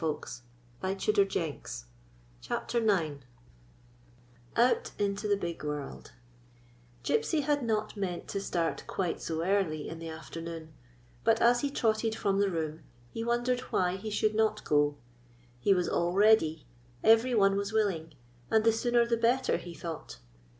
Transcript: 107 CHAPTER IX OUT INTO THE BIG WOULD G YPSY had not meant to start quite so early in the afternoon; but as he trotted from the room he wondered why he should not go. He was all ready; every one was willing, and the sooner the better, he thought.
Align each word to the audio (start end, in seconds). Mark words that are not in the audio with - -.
107 0.01 1.27
CHAPTER 2.41 2.79
IX 2.81 3.23
OUT 4.57 4.91
INTO 4.97 5.27
THE 5.27 5.37
BIG 5.37 5.63
WOULD 5.63 6.09
G 7.03 7.13
YPSY 7.13 7.41
had 7.41 7.61
not 7.63 7.95
meant 7.95 8.27
to 8.29 8.41
start 8.41 8.83
quite 8.87 9.21
so 9.21 9.45
early 9.45 9.87
in 9.87 9.99
the 9.99 10.09
afternoon; 10.09 10.73
but 11.23 11.39
as 11.39 11.61
he 11.61 11.69
trotted 11.69 12.15
from 12.15 12.39
the 12.39 12.49
room 12.49 12.81
he 13.11 13.23
wondered 13.23 13.59
why 13.69 13.95
he 13.95 14.09
should 14.09 14.33
not 14.33 14.63
go. 14.63 14.97
He 15.59 15.71
was 15.71 15.87
all 15.87 16.13
ready; 16.13 16.65
every 17.03 17.35
one 17.35 17.55
was 17.55 17.71
willing, 17.71 18.15
and 18.49 18.63
the 18.63 18.73
sooner 18.73 19.05
the 19.05 19.17
better, 19.17 19.57
he 19.57 19.75
thought. 19.75 20.17